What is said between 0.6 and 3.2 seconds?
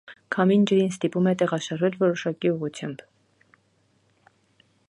ջրին ստիպում է տեղաշարժվել որոշակի ուղղությամբ։